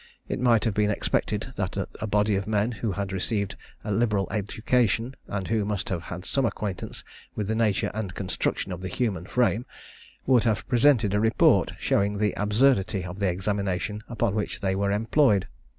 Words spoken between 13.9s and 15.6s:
upon which they were employed.